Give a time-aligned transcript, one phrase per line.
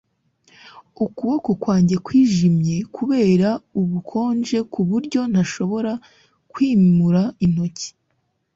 [1.05, 5.91] Ukuboko kwanjye kwijimye kubera ubukonje kuburyo ntashobora
[6.51, 7.89] kwimura intoki